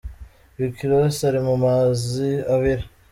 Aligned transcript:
Rick 0.59 0.77
Ross 0.89 1.17
ari 1.29 1.39
mu 1.47 1.55
mazi 1.63 2.29
abira. 2.53 2.83